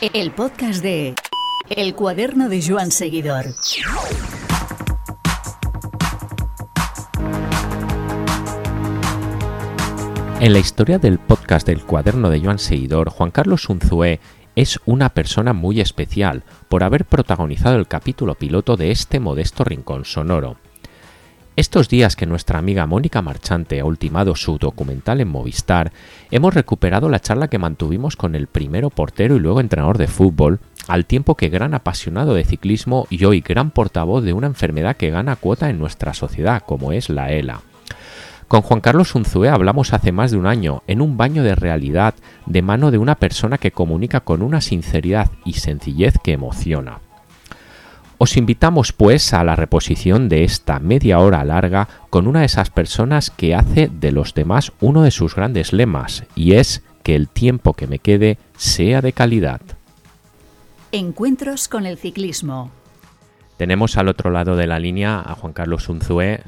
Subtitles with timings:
[0.00, 1.16] El podcast de
[1.68, 3.46] El cuaderno de Joan Seguidor.
[10.38, 14.20] En la historia del podcast del cuaderno de Joan Seguidor, Juan Carlos Unzué
[14.54, 20.04] es una persona muy especial por haber protagonizado el capítulo piloto de este modesto rincón
[20.04, 20.58] sonoro.
[21.58, 25.90] Estos días que nuestra amiga Mónica Marchante ha ultimado su documental en Movistar,
[26.30, 30.60] hemos recuperado la charla que mantuvimos con el primero portero y luego entrenador de fútbol,
[30.86, 35.10] al tiempo que gran apasionado de ciclismo y hoy gran portavoz de una enfermedad que
[35.10, 37.62] gana cuota en nuestra sociedad, como es la ELA.
[38.46, 42.14] Con Juan Carlos Unzué hablamos hace más de un año, en un baño de realidad,
[42.46, 47.00] de mano de una persona que comunica con una sinceridad y sencillez que emociona.
[48.20, 52.68] Os invitamos pues a la reposición de esta media hora larga con una de esas
[52.68, 57.28] personas que hace de los demás uno de sus grandes lemas, y es que el
[57.28, 59.60] tiempo que me quede sea de calidad.
[60.90, 62.72] Encuentros con el ciclismo.
[63.56, 66.42] Tenemos al otro lado de la línea a Juan Carlos Unzué,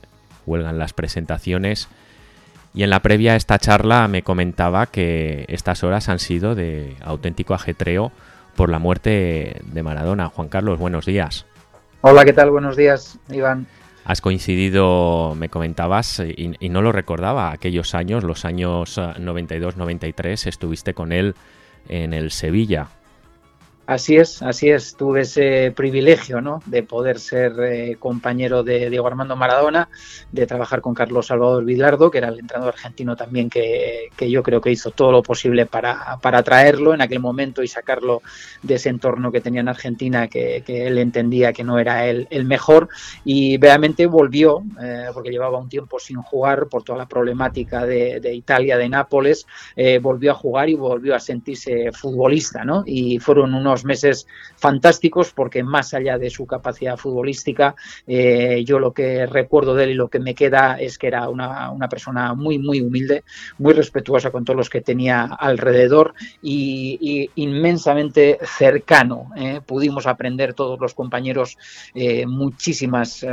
[0.46, 1.88] huelgan las presentaciones,
[2.74, 6.96] y en la previa a esta charla me comentaba que estas horas han sido de
[7.00, 8.10] auténtico ajetreo
[8.56, 10.28] por la muerte de Maradona.
[10.30, 11.46] Juan Carlos, buenos días.
[12.02, 12.50] Hola, ¿qué tal?
[12.50, 13.66] Buenos días, Iván.
[14.06, 20.94] Has coincidido, me comentabas, y, no lo recordaba, aquellos años, los años 92-93, eh, estuviste
[20.94, 21.34] con él
[21.88, 22.88] en el Sevilla.
[23.90, 24.94] Así es, así es.
[24.94, 26.62] Tuve ese privilegio ¿no?
[26.66, 29.88] de poder ser eh, compañero de Diego Armando Maradona,
[30.30, 34.60] de trabajar con Carlos Salvador Vilardo, que era el entrenador argentino también que, yo creo
[34.60, 38.22] que hizo todo lo posible para, para, traerlo en aquel momento y sacarlo
[38.62, 42.44] de ese entorno que tenía en Argentina, que, él entendía que no era el, el
[42.44, 42.88] mejor.
[43.24, 48.20] Y realmente volvió, eh, porque llevaba un tiempo sin jugar por toda la problemática de,
[48.32, 52.64] Italia, de Nápoles, eh, volvió a jugar y volvió a sentirse futbolista.
[52.64, 52.84] ¿no?
[52.86, 57.74] Y fueron unos meses fantásticos porque más allá de su capacidad futbolística,
[58.06, 61.28] eh, yo lo que recuerdo de él y lo que me queda es que era
[61.28, 63.24] una, persona muy, muy humilde,
[63.58, 69.30] muy respetuosa con todos los que tenía alrededor y, inmensamente cercano.
[69.36, 69.60] ¿eh?
[69.64, 71.58] Pudimos aprender todos los compañeros
[71.94, 73.24] eh, muchísimas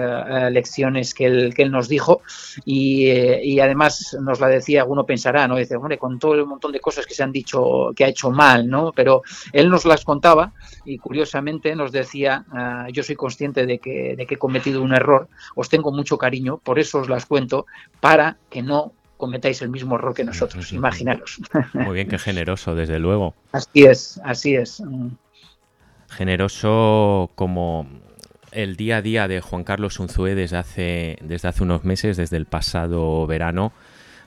[0.52, 2.22] lecciones que él, que él, nos dijo
[2.66, 5.58] y, además nos la decía, uno pensará, ¿no?
[5.58, 8.32] Dice, hombre, con todo el montón de cosas que se han dicho que ha hecho
[8.32, 8.92] mal, ¿no?
[8.94, 9.22] Pero
[9.54, 10.27] él nos las contaba
[10.86, 14.94] y curiosamente nos decía, ah, yo soy consciente de que, de que he cometido un
[14.94, 17.66] error, os tengo mucho cariño, por eso os las cuento,
[18.00, 21.40] para que no cometáis el mismo error que nosotros, imaginaros.
[21.74, 23.34] Muy bien, qué generoso, desde luego.
[23.52, 24.82] Así es, así es.
[26.10, 27.88] Generoso como
[28.52, 32.38] el día a día de Juan Carlos Unzué desde hace, desde hace unos meses, desde
[32.38, 33.74] el pasado verano,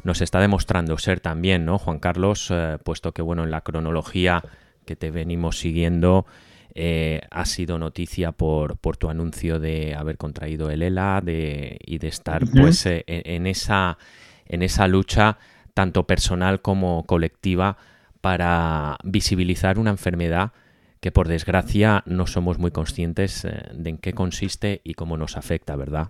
[0.02, 1.78] nos está demostrando ser también, ¿no?
[1.78, 4.42] Juan Carlos, eh, puesto que, bueno, en la cronología
[4.90, 6.26] que te venimos siguiendo,
[6.74, 11.98] eh, ha sido noticia por, por, tu anuncio de haber contraído el ELA de, y
[11.98, 13.98] de estar pues eh, en, esa,
[14.46, 15.38] en esa lucha
[15.74, 17.76] tanto personal como colectiva
[18.20, 20.50] para visibilizar una enfermedad
[20.98, 25.36] que por desgracia no somos muy conscientes eh, de en qué consiste y cómo nos
[25.36, 26.08] afecta, ¿verdad?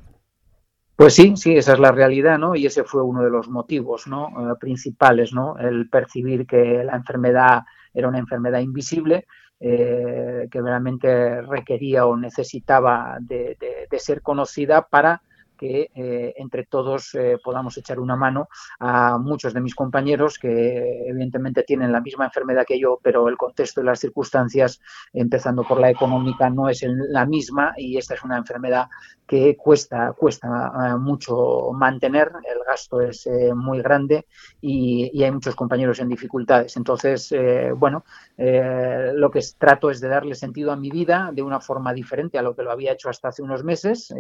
[1.01, 2.55] Pues sí, sí, esa es la realidad, ¿no?
[2.55, 4.29] Y ese fue uno de los motivos, ¿no?
[4.61, 5.57] principales, ¿no?
[5.57, 7.63] El percibir que la enfermedad
[7.95, 9.27] era una enfermedad invisible
[9.59, 13.57] eh, que realmente requería o necesitaba de,
[13.97, 15.23] ser conocida para
[15.61, 18.49] que eh, entre todos eh, podamos echar una mano
[18.79, 23.37] a muchos de mis compañeros que evidentemente tienen la misma enfermedad que yo, pero el
[23.37, 24.81] contexto y las circunstancias,
[25.13, 28.87] empezando por la económica, no es la misma y esta es una enfermedad
[29.27, 34.27] que cuesta, cuesta eh, mucho mantener, el gasto es muy grande
[34.63, 36.79] y, hay muchos compañeros en dificultades.
[36.79, 37.35] Entonces,
[37.77, 38.05] bueno,
[38.39, 42.43] lo que trato es de darle sentido a mi vida de una forma diferente a
[42.43, 44.15] lo que lo había hecho hasta hace unos meses.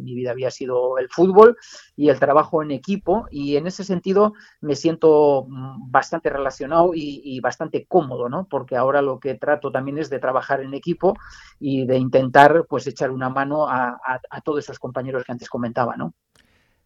[0.00, 1.56] mi vida había sido el fútbol
[1.96, 7.40] y el trabajo en equipo y en ese sentido me siento mm, bastante relacionado y,
[7.40, 8.46] bastante cómodo, ¿no?
[8.48, 11.14] Porque ahora lo que trato también es de trabajar en equipo
[11.58, 16.14] y de intentar pues echar una mano a todos esos compañeros que antes comentaba, ¿no?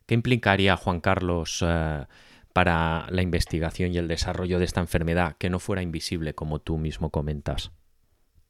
[0.06, 2.06] ¿Qué implicaría, Juan Carlos, eh,
[2.52, 6.78] para la investigación y el desarrollo de esta enfermedad que no fuera invisible, como tú
[6.78, 7.72] mismo comentas?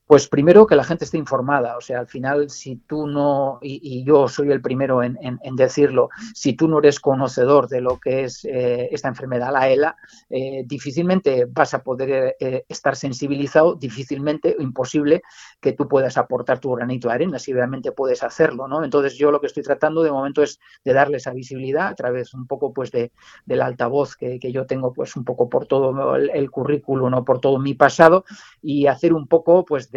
[0.07, 4.05] Pues primero que la gente esté informada, o sea, al final si tú no, y,
[4.05, 5.17] yo soy el primero en,
[5.57, 9.97] decirlo, si tú no eres conocedor de lo que es eh, esta enfermedad, la ELA,
[10.31, 15.23] eh, difícilmente vas a poder eh, estar sensibilizado, difícilmente, imposible
[15.61, 18.85] que tú puedas aportar tu granito de arena, si realmente puedes hacerlo, ¿no?
[18.85, 22.33] Entonces yo lo que estoy tratando de momento es de darle esa visibilidad a través
[22.33, 23.11] un poco pues de,
[23.45, 27.41] del altavoz que, yo tengo pues un poco por todo el, el currículum o por
[27.41, 28.25] todo mi pasado
[28.63, 29.91] y hacer un poco pues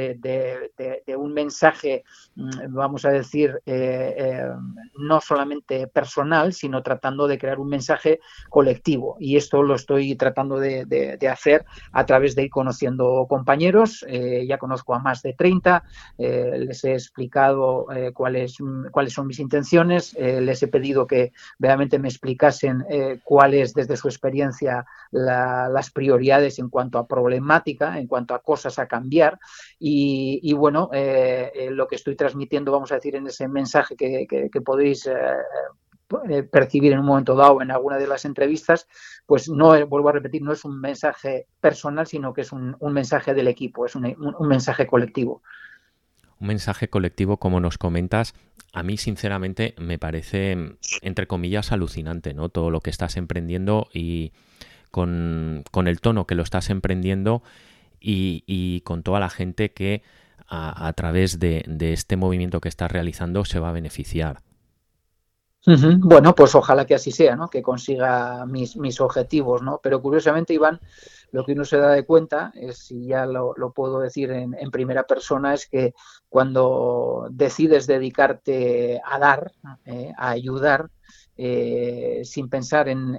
[1.18, 2.04] un mensaje,
[2.36, 4.44] mm, vamos a decir, eh, eh,
[4.98, 8.20] no solamente personal, sino tratando de crear un mensaje
[8.50, 9.18] colectivo.
[9.20, 14.04] Y esto lo estoy tratando de, hacer a través de ir conociendo compañeros.
[14.08, 15.84] Eh, ya conozco a más de 30,
[16.18, 18.58] les he explicado cuáles,
[18.92, 22.84] cuáles son mis intenciones, les he pedido que realmente me explicasen
[23.24, 28.88] cuáles desde su experiencia las prioridades en cuanto a problemática, en cuanto a cosas a
[28.88, 29.40] cambiar.
[29.80, 33.96] Y, y, bueno, eh, eh, lo que estoy transmitiendo, vamos a decir, en ese mensaje
[33.96, 38.88] que, podéis eh, percibir en un momento dado en alguna de las entrevistas,
[39.26, 43.34] pues no, vuelvo a repetir, no es un mensaje personal, sino que es un, mensaje
[43.34, 45.42] del equipo, es un, mensaje colectivo.
[46.40, 48.36] Un mensaje colectivo, como nos comentas,
[48.74, 52.50] a mí sinceramente me parece, entre comillas, alucinante, ¿no?
[52.50, 54.34] Todo lo que estás emprendiendo y
[54.92, 57.44] con, con el tono que lo estás emprendiendo
[58.00, 60.04] y, con toda la gente que
[60.48, 64.42] a, través de, este movimiento que estás realizando se va a beneficiar.
[65.66, 67.50] Bueno, pues ojalá que así sea, ¿no?
[67.50, 69.80] Que consiga mis, mis, objetivos, ¿no?
[69.84, 70.80] Pero curiosamente, Iván,
[71.32, 75.04] lo que uno se da de cuenta, es, y ya lo, puedo decir en, primera
[75.04, 75.94] persona, es que
[76.28, 79.52] cuando decides dedicarte a dar,
[79.86, 80.90] eh, a ayudar,
[81.42, 83.18] eh, sin pensar en,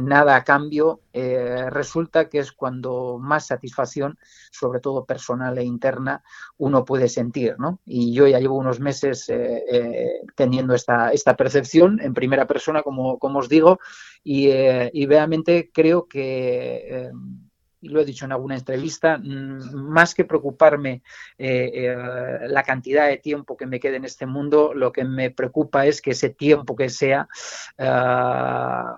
[0.00, 4.18] nada a cambio, eh, resulta que es cuando más satisfacción,
[4.50, 6.24] sobre todo personal e interna,
[6.58, 7.54] uno puede sentir.
[7.60, 7.78] ¿no?
[7.86, 13.20] Y yo ya llevo unos meses eh, teniendo esta, esta percepción en primera persona, como,
[13.20, 13.78] como os digo,
[14.24, 17.12] y, y realmente creo que
[17.82, 21.02] y lo he dicho en alguna entrevista, mm, más que preocuparme
[21.36, 21.96] eh, eh,
[22.48, 26.00] la cantidad de tiempo que me quede en este mundo, lo que me preocupa es
[26.00, 27.28] que ese tiempo que sea
[27.78, 28.96] ah,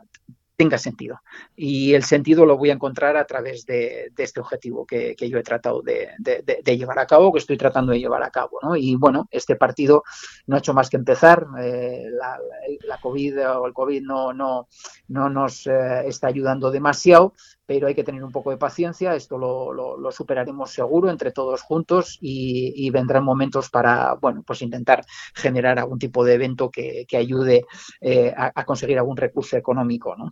[0.57, 1.21] tenga sentido.
[1.57, 5.43] Y el sentido lo voy a encontrar a través de, este objetivo que, yo he
[5.43, 6.11] tratado de,
[6.77, 8.59] llevar a cabo, que estoy tratando de llevar a cabo.
[8.63, 8.77] ¿no?
[8.77, 10.05] Y bueno, este partido
[10.47, 11.47] no ha hecho más que empezar.
[11.59, 14.69] Eh, la, COVID o el COVID no, no,
[15.09, 17.35] no nos está ayudando demasiado,
[17.67, 19.15] pero hay que tener un poco de paciencia.
[19.15, 25.79] Esto lo, superaremos seguro entre todos juntos y, vendrán momentos para, bueno, pues intentar generar
[25.79, 27.65] algún tipo de evento que, ayude
[28.01, 30.31] eh, a, a conseguir algún recurso económico, ¿no?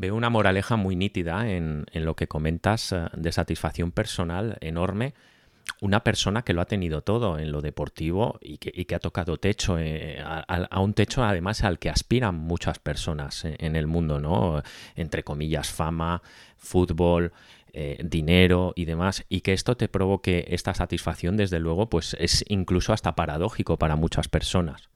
[0.00, 5.12] Veo una moraleja muy nítida en, lo que comentas eh, de satisfacción personal enorme.
[5.80, 9.78] Una persona que lo ha tenido todo en lo deportivo y que, ha tocado techo,
[9.78, 14.62] eh, a, un techo además al que aspiran muchas personas en, el mundo, ¿no?
[14.94, 16.22] Entre comillas, fama,
[16.58, 17.32] fútbol,
[17.72, 22.44] eh, dinero y demás, y que esto te provoque esta satisfacción, desde luego, pues es
[22.48, 24.89] incluso hasta paradójico para muchas personas.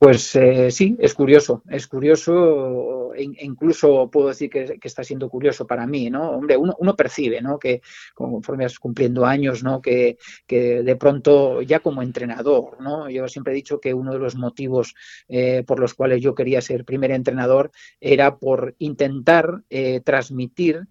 [0.00, 5.66] Pues eh, sí, es curioso, es curioso, e incluso puedo decir que, está siendo curioso
[5.66, 6.30] para mí, ¿no?
[6.30, 7.58] Hombre, uno, uno percibe, ¿no?
[7.58, 7.82] Que
[8.14, 9.82] conforme vas cumpliendo años, ¿no?
[9.82, 10.16] Que,
[10.46, 13.10] que, de pronto, ya como entrenador, ¿no?
[13.10, 14.94] Yo siempre he dicho que uno de los motivos
[15.26, 20.86] eh, por los cuales yo quería ser primer entrenador era por intentar eh, transmitir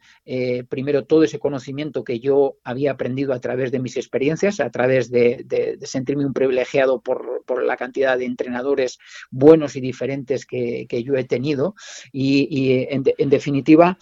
[0.67, 5.09] primero todo ese conocimiento que yo había aprendido a través de mis experiencias, a través
[5.09, 8.96] de, de sentirme un privilegiado por la cantidad de entrenadores
[9.31, 11.75] buenos y diferentes que, yo he tenido.
[12.11, 13.97] Y, en, definitiva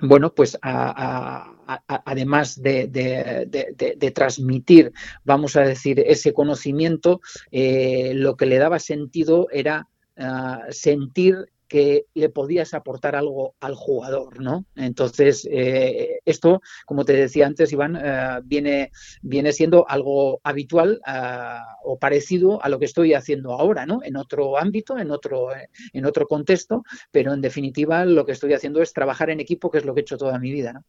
[0.00, 4.92] bueno, pues además de, transmitir,
[5.24, 7.20] vamos a decir, ese conocimiento,
[7.52, 13.74] eh, lo que le daba sentido era ah, sentir que le podías aportar algo al
[13.74, 14.66] jugador, ¿no?
[14.76, 21.58] Entonces, eh, esto, como te decía antes, Iván, eh, viene, viene siendo algo habitual eh,
[21.84, 24.02] o parecido a lo que estoy haciendo ahora, ¿no?
[24.04, 25.48] En otro ámbito, en otro,
[25.94, 29.78] en otro contexto, pero en definitiva lo que estoy haciendo es trabajar en equipo, que
[29.78, 30.82] es lo que he hecho toda mi vida.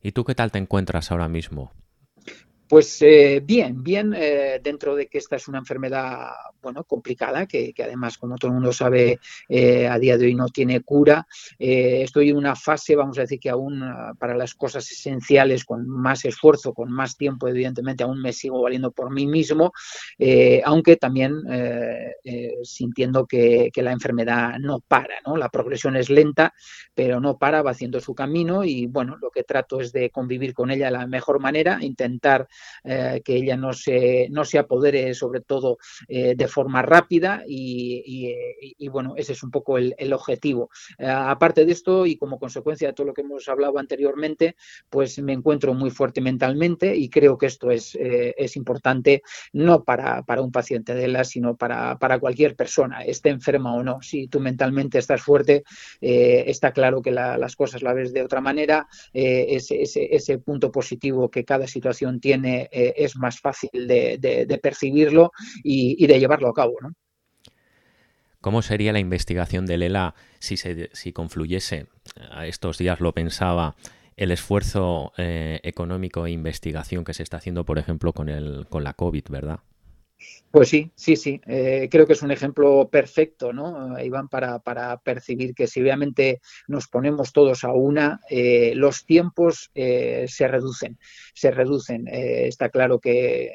[0.00, 1.72] ¿Y tú qué tal te encuentras ahora mismo?
[2.66, 6.30] Pues eh, bien, bien, eh, dentro de que esta es una enfermedad,
[6.62, 10.48] bueno, complicada, que, además, como todo el mundo sabe, eh, a día de hoy no
[10.48, 11.26] tiene cura.
[11.58, 15.86] estoy en una fase, vamos a decir que aún ah, para las cosas esenciales, con
[15.86, 19.72] más esfuerzo, con más tiempo, evidentemente, aún me sigo valiendo por mí mismo,
[20.64, 21.42] aunque también
[22.62, 25.36] sintiendo que, que, la enfermedad no para, ¿no?
[25.36, 26.54] La progresión es lenta,
[26.94, 30.54] pero no para, va haciendo su camino y, bueno, lo que trato es de convivir
[30.54, 32.48] con ella de la mejor manera, intentar
[32.82, 39.32] que ella no se, no se apodere sobre todo de forma rápida y, bueno, ese
[39.32, 40.70] es un poco el, objetivo.
[40.98, 44.56] aparte de esto y como consecuencia de todo lo que hemos hablado anteriormente,
[44.88, 50.22] pues me encuentro muy fuerte mentalmente y creo que esto es, es importante no para,
[50.22, 54.02] para, un paciente de la, sino para, para cualquier persona, esté enferma o no.
[54.02, 55.64] Si tú mentalmente estás fuerte,
[56.00, 61.30] está claro que las cosas la ves de otra manera, eh, ese, ese, punto positivo
[61.30, 65.32] que cada situación tiene eh, es más fácil de, percibirlo
[65.62, 66.74] y, de llevarlo a cabo.
[66.80, 66.92] ¿no?
[68.40, 71.86] ¿Cómo sería la investigación de Lela si, se, si confluyese,
[72.30, 73.74] a estos días lo pensaba,
[74.16, 78.84] el esfuerzo eh, económico e investigación que se está haciendo, por ejemplo, con, el, con
[78.84, 79.60] la COVID, ¿verdad?
[80.50, 81.40] Pues sí, sí, sí.
[81.46, 86.40] Eh, creo que es un ejemplo perfecto, ¿no, Iván, para, para percibir que si obviamente
[86.68, 90.98] nos ponemos todos a una, eh, los tiempos eh, se reducen,
[91.34, 92.06] se reducen.
[92.06, 93.50] está claro que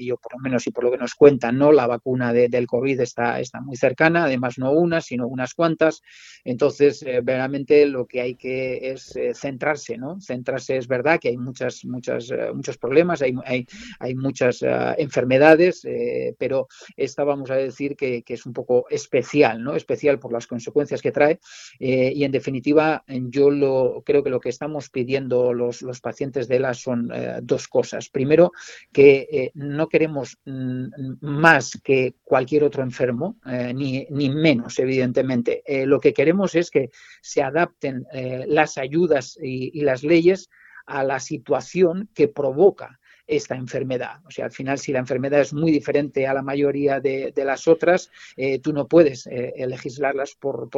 [0.00, 1.72] yo por lo menos y por lo que nos cuentan, ¿no?
[1.72, 6.02] La vacuna del COVID está, está muy cercana, además no una, sino unas cuantas.
[6.44, 10.20] Entonces, eh, verdaderamente lo que hay que es eh, centrarse, ¿no?
[10.20, 13.66] Centrarse es verdad que hay muchas, muchas, eh, muchos problemas, hay, hay,
[13.98, 14.60] hay muchas
[14.98, 15.86] enfermedades,
[16.38, 19.74] pero esta vamos a decir que, que, es un poco especial, ¿no?
[19.74, 21.40] Especial por las consecuencias que trae.
[21.78, 26.56] y en definitiva, yo lo, creo que lo que estamos pidiendo los, los pacientes de
[26.56, 27.10] ELA son
[27.42, 28.08] dos cosas.
[28.08, 28.52] Primero,
[28.92, 35.62] que no queremos mm, más que cualquier otro enfermo, eh, ni, ni, menos, evidentemente.
[35.66, 40.48] Eh, lo que queremos es que se adapten eh, las ayudas y las leyes
[40.86, 43.00] a la situación que provoca
[43.36, 44.20] esta enfermedad.
[44.26, 47.66] O sea, al final, si la enfermedad es muy diferente a la mayoría de, las
[47.66, 50.68] otras, eh, tú no puedes eh, legislarlas por,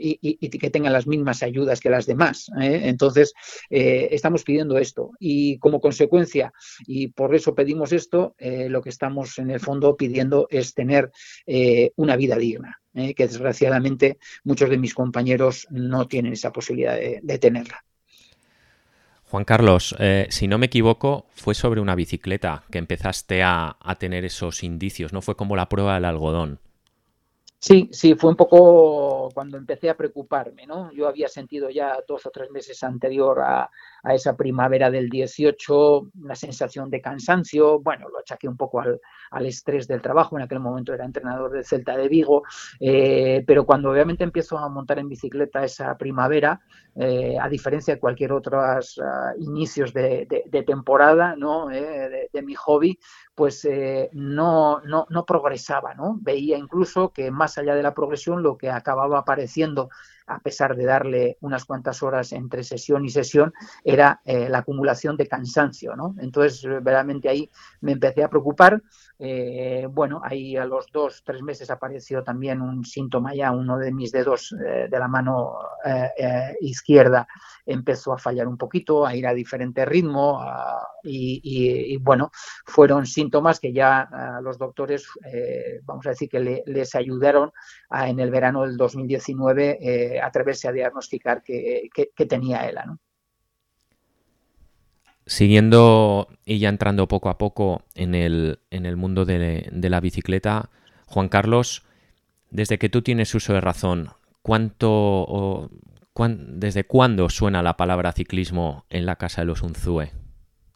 [0.00, 2.50] y, que tengan las mismas ayudas que las demás.
[2.60, 2.82] ¿eh?
[2.84, 3.34] Entonces,
[3.68, 5.10] estamos pidiendo esto.
[5.18, 6.52] Y como consecuencia,
[6.86, 11.10] y por eso pedimos esto, lo que estamos en el fondo pidiendo es tener
[11.96, 12.80] una vida digna.
[12.94, 17.84] que desgraciadamente muchos de mis compañeros no tienen esa posibilidad de tenerla.
[19.36, 23.94] Juan Carlos, eh, si no me equivoco, fue sobre una bicicleta que empezaste a, a,
[23.96, 25.20] tener esos indicios, ¿no?
[25.20, 26.58] Fue como la prueba del algodón.
[27.58, 30.90] Sí, sí, fue un poco cuando empecé a preocuparme, ¿no?
[30.92, 33.70] Yo había sentido ya dos o tres meses anterior a,
[34.06, 39.00] a esa primavera del 18 una sensación de cansancio, bueno, lo achaqué un poco al,
[39.46, 42.44] estrés del trabajo, en aquel momento era entrenador del Celta de Vigo,
[42.78, 46.60] eh, pero cuando obviamente empiezo a montar en bicicleta esa primavera,
[46.94, 50.26] eh, a diferencia de cualquier otro uh, inicios de,
[50.64, 51.70] temporada, ¿no?
[51.72, 52.98] Eh, de, de, mi hobby,
[53.34, 53.68] pues
[54.12, 56.16] no, no, no progresaba, ¿no?
[56.20, 59.90] Veía incluso que más allá de la progresión lo que acababa apareciendo
[60.26, 63.52] a pesar de darle unas cuantas horas entre sesión y sesión,
[63.84, 66.14] era eh, la acumulación de cansancio, ¿no?
[66.18, 67.48] Entonces, verdaderamente ahí
[67.80, 68.82] me empecé a preocupar.
[69.18, 73.92] Eh, bueno, ahí a los dos, tres meses apareció también un síntoma ya, uno de
[73.92, 75.54] mis dedos eh, de la mano
[76.60, 77.28] izquierda
[77.64, 80.44] empezó a fallar un poquito, a ir a diferente ritmo
[81.04, 82.30] y, bueno,
[82.64, 85.06] fueron síntomas que ya los doctores,
[85.84, 87.52] vamos a decir que les ayudaron
[87.90, 91.90] en el verano del 2019 atreverse a diagnosticar que,
[92.28, 92.84] tenía ELA.
[92.86, 92.98] ¿no?
[95.26, 100.70] Siguiendo y ya entrando poco a poco en el, en el mundo de, la bicicleta,
[101.06, 101.84] Juan Carlos,
[102.50, 104.10] desde que tú tienes uso de razón,
[104.42, 105.70] ¿cuánto
[106.18, 110.10] ¿desde cuándo suena la palabra ciclismo en la casa de los Unzúe?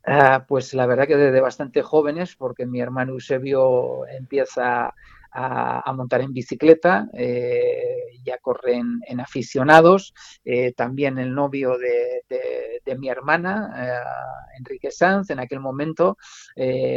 [0.05, 4.95] Ah, pues la verdad que desde bastante jóvenes, porque mi hermano Eusebio empieza
[5.33, 10.13] a, montar en bicicleta, eh, ya corren en aficionados,
[10.45, 16.19] eh, también el novio de, mi hermana, eh, Enrique Sanz, en aquel momento,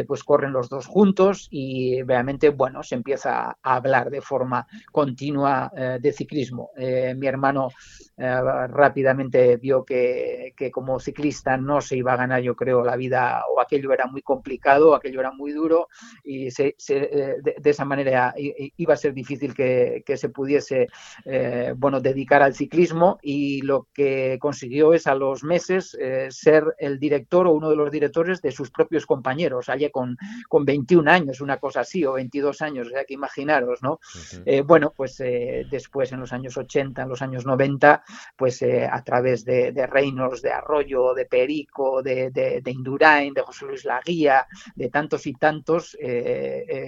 [0.07, 5.71] pues corren los dos juntos y realmente, bueno, se empieza a hablar de forma continua
[5.99, 6.71] de ciclismo.
[6.75, 7.69] mi hermano
[8.17, 13.43] rápidamente vio que, que, como ciclista no se iba a ganar, yo creo, la vida
[13.49, 15.87] o aquello era muy complicado, aquello era muy duro
[16.23, 16.75] y de,
[17.61, 20.87] de, esa manera iba a ser difícil que, se pudiese
[21.25, 26.75] eh, bueno, dedicar al ciclismo y lo que consiguió es a los meses eh, ser
[26.77, 31.09] el director o uno de los directores de sus propios compañeros, allá con, con 21
[31.09, 33.99] años, una cosa así, o 22 años, o sea que imaginaros, ¿no?
[34.45, 38.03] Eh, bueno, pues después en los años 80, en los años 90,
[38.35, 43.41] pues a través de, de Reynolds, de Arroyo, de Perico, de, de, de, Indurain, de
[43.41, 45.97] José Luis Laguía, de tantos y tantos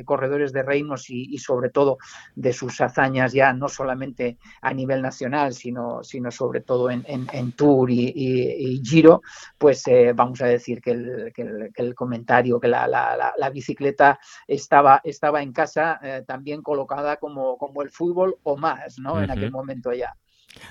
[0.06, 1.98] corredores de Reynolds y, y, sobre todo
[2.36, 7.06] de sus hazañas ya no solamente a nivel nacional, sino, sino sobre todo en,
[7.54, 9.22] Tour y, Giro,
[9.58, 9.84] pues
[10.16, 17.18] vamos a decir que el, comentario, que la, bicicleta estaba, estaba en casa también colocada
[17.18, 19.22] como, como el fútbol o más, ¿no?
[19.22, 20.16] En aquel momento ya.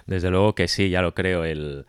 [0.06, 1.44] Desde luego que sí, ya lo creo.
[1.44, 1.86] El,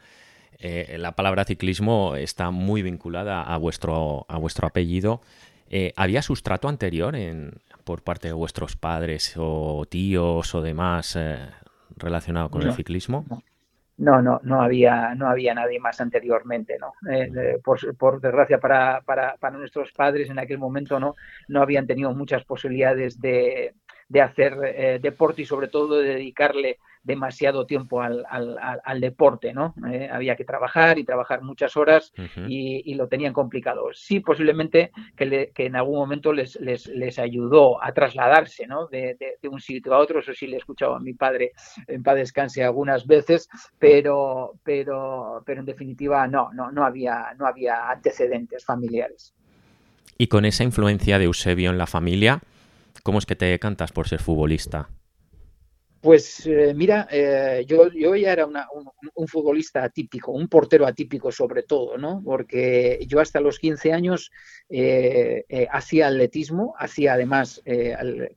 [0.60, 5.22] eh, la palabra ciclismo está muy vinculada a vuestro, a vuestro apellido.
[5.70, 7.54] Eh, ¿Había sustrato anterior en,
[7.84, 11.40] por parte de vuestros padres o tíos o demás eh,
[11.98, 13.26] relacionado con el ciclismo?
[13.98, 16.94] No, no, no había, no había nadie más anteriormente, ¿no?
[17.64, 21.16] por, por, desgracia para, para, para, nuestros padres en aquel momento no,
[21.48, 23.74] no habían tenido muchas posibilidades de,
[24.10, 29.76] de hacer deporte y sobre todo de dedicarle demasiado tiempo al, al, deporte, ¿no?
[29.92, 32.12] Eh, había que trabajar y trabajar muchas horas
[32.48, 33.90] y, lo tenían complicado.
[33.94, 38.88] Sí, posiblemente que, en algún momento les, les, ayudó a trasladarse, ¿no?
[38.88, 39.18] De,
[39.50, 41.52] un sitio a otro, eso sí le he escuchado a mi padre
[41.88, 43.48] en paz descanse algunas veces,
[43.78, 49.36] pero, pero, pero en definitiva no, no, no, había, no había antecedentes familiares.
[50.18, 52.42] Y con esa influencia de Eusebio en la familia,
[53.04, 54.90] ¿cómo es que te cantas por ser futbolista?
[56.06, 61.64] Pues eh, mira, eh, yo, yo, ya era un, futbolista atípico, un portero atípico sobre
[61.64, 62.22] todo, ¿no?
[62.24, 64.32] Porque yo hasta los 15 años
[64.70, 67.64] eh, hacía atletismo, hacía además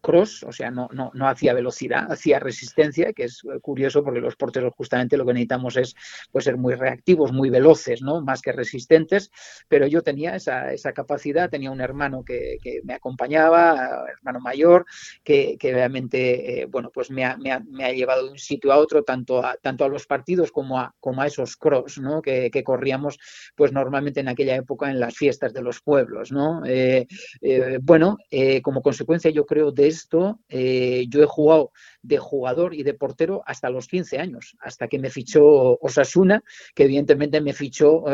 [0.01, 4.37] cross, o sea, no, no, no, hacía velocidad, hacía resistencia, que es curioso porque los
[4.37, 5.95] porteros justamente lo que necesitamos es
[6.33, 8.23] pues, ser muy reactivos, muy veloces, ¿no?
[8.23, 9.31] Más que resistentes,
[9.69, 14.87] pero yo tenía esa, esa capacidad, tenía un hermano que, me acompañaba, hermano mayor,
[15.23, 19.03] que, que realmente, bueno, pues me me me ha llevado de un sitio a otro,
[19.03, 22.23] tanto a, tanto a los partidos como a, como a esos cross ¿no?
[22.23, 23.19] que, corríamos
[23.55, 26.33] pues normalmente en aquella época en las fiestas de los pueblos.
[26.33, 26.63] ¿no?
[26.67, 27.07] Eh,
[27.41, 31.73] eh, bueno, eh, como consecuencia yo creo de esto, yo he jugado
[32.03, 36.43] de jugador y de portero hasta los 15 años, hasta que me fichó Osasuna,
[36.75, 38.05] que evidentemente me fichó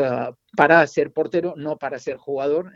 [0.55, 2.71] para ser portero, no para ser jugador,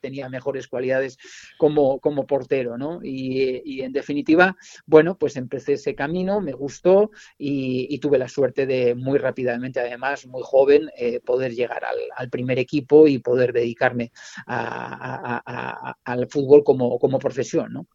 [0.00, 1.18] tenía mejores cualidades
[1.58, 3.00] como, como portero, ¿no?
[3.02, 4.56] Y, y, en definitiva,
[4.86, 10.26] bueno, pues empecé ese camino me gustó y, tuve la suerte de muy rápidamente, además,
[10.26, 11.82] muy joven, eh, poder llegar
[12.16, 14.12] al, primer equipo y poder dedicarme
[14.46, 17.86] al fútbol como, como profesión, ¿no?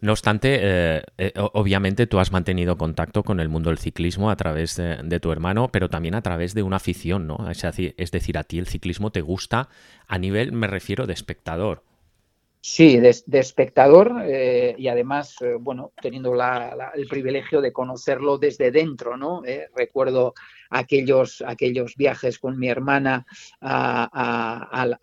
[0.00, 4.36] No obstante, eh, eh, obviamente tú has mantenido contacto con el mundo del ciclismo a
[4.36, 7.50] través de, tu hermano, pero también a través de una afición, ¿no?
[7.50, 7.62] Es
[8.10, 9.70] decir, a ti el ciclismo te gusta
[10.06, 11.82] a nivel, me refiero, de espectador.
[12.60, 19.42] Sí, de, espectador eh, y además, bueno, teniendo el privilegio de conocerlo desde dentro, ¿no?
[19.74, 20.34] Recuerdo
[20.68, 23.24] aquellos, aquellos viajes con mi hermana
[23.60, 24.98] al,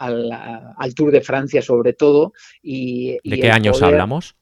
[0.94, 2.34] Tour de Francia sobre todo.
[2.62, 4.36] Y, ¿De qué años hablamos?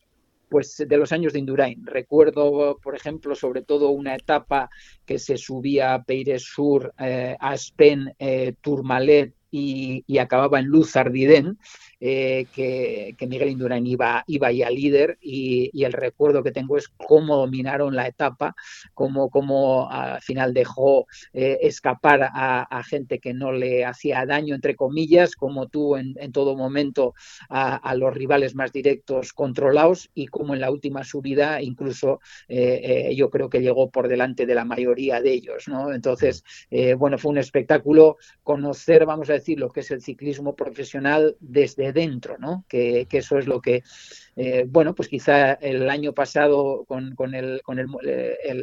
[0.51, 1.85] Pues de los años de Indurain.
[1.85, 4.69] Recuerdo, por ejemplo, sobre todo una etapa
[5.05, 6.93] que se subía a Peires Sur,
[7.39, 8.13] Aspen,
[8.59, 11.57] Tourmalet y, y, acababa en Luz Ardiden
[12.03, 17.37] eh, que, Miguel Indurain iba, iba ya líder y, el recuerdo que tengo es cómo
[17.37, 18.55] dominaron la etapa,
[18.95, 24.75] cómo, cómo al final dejó eh, escapar a, gente que no le hacía daño, entre
[24.75, 27.13] comillas, como tuvo en, todo momento
[27.49, 33.29] a, los rivales más directos controlados y como en la última subida incluso eh, yo
[33.29, 35.67] creo que llegó por delante de la mayoría de ellos.
[35.67, 35.93] ¿no?
[35.93, 36.43] Entonces,
[36.97, 41.93] bueno, fue un espectáculo conocer, vamos a decir, lo que es el ciclismo profesional desde
[41.93, 42.65] dentro, ¿no?
[42.67, 43.83] Que, eso es lo que,
[44.35, 47.87] eh, bueno, pues quizá el año pasado con, el, con el,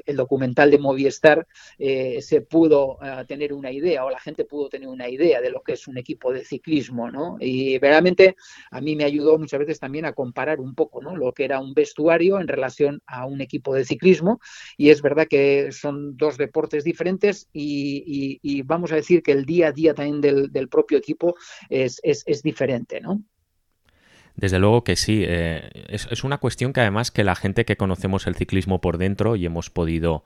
[0.07, 1.47] el, documental de Movistar
[1.79, 5.51] eh, se pudo eh, tener una idea o la gente pudo tener una idea de
[5.51, 7.37] lo que es un equipo de ciclismo, ¿no?
[7.41, 8.37] Y realmente
[8.71, 11.17] a mí me ayudó muchas veces también a comparar un poco, ¿no?
[11.17, 14.41] Lo que era un vestuario en relación a un equipo de ciclismo
[14.77, 19.69] y es verdad que son dos deportes diferentes y, vamos a decir que el día
[19.69, 21.35] a día también del, propio equipo
[21.71, 23.23] es, es diferente, ¿no?
[24.39, 25.25] Desde luego que sí.
[25.27, 29.35] Eh, es, una cuestión que además que la gente que conocemos el ciclismo por dentro
[29.35, 30.23] y hemos podido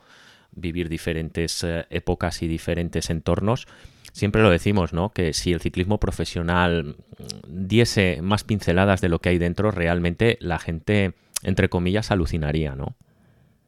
[0.55, 3.67] vivir diferentes eh, épocas y diferentes entornos,
[4.13, 5.15] siempre lo decimos, ¿no?
[5.15, 6.97] Que si el ciclismo profesional
[7.49, 12.95] diese más pinceladas de lo que hay dentro, realmente la gente, entre comillas, alucinaría, ¿no?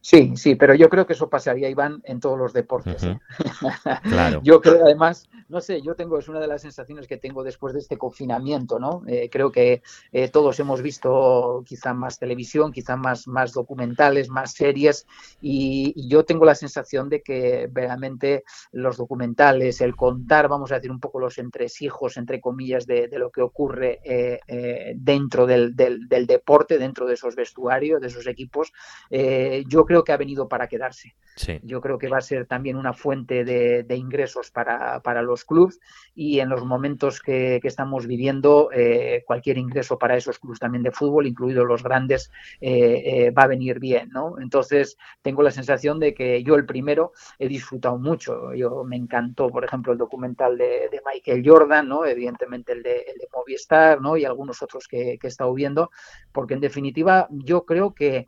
[0.03, 3.03] Sí, sí, pero yo creo que eso pasaría, Iván, en todos los deportes.
[3.03, 3.19] ¿eh?
[4.03, 4.43] Claro.
[4.45, 7.75] yo creo, además, no sé, yo tengo, es una de las sensaciones que tengo después
[7.75, 9.03] de este confinamiento, ¿no?
[9.07, 14.53] Eh, creo que eh, todos hemos visto quizá más televisión, quizá más, más documentales, más
[14.53, 15.07] series,
[15.41, 20.91] y, yo tengo la sensación de que realmente los documentales, el contar, vamos a decir,
[20.91, 26.79] un poco los entresijos, entre comillas, de, lo que ocurre eh, dentro del, del, deporte,
[26.79, 28.73] dentro de esos vestuarios, de esos equipos,
[29.11, 31.15] yo creo que ha venido para quedarse.
[31.63, 35.81] Yo creo que va a ser también una fuente de, ingresos para, para, los clubes
[36.15, 40.93] y en los momentos que, estamos viviendo, eh, cualquier ingreso para esos clubes también de
[40.93, 44.11] fútbol, incluidos los grandes, eh, eh, va a venir bien.
[44.11, 44.39] ¿no?
[44.39, 48.55] Entonces, tengo la sensación de que yo el primero he disfrutado mucho.
[48.55, 52.05] Yo me encantó, por ejemplo, el documental de, Michael Jordan, ¿no?
[52.07, 54.17] evidentemente el de, el de Movistar ¿no?
[54.17, 55.91] y algunos otros que, que he estado viendo,
[56.33, 58.27] porque en definitiva yo creo que